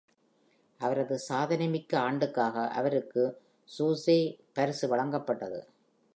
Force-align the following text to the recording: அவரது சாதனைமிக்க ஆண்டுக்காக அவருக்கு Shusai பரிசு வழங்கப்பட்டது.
அவரது 0.79 1.19
சாதனைமிக்க 1.19 1.99
ஆண்டுக்காக 1.99 2.65
அவருக்கு 2.69 3.23
Shusai 3.69 4.19
பரிசு 4.53 4.95
வழங்கப்பட்டது. 4.95 5.61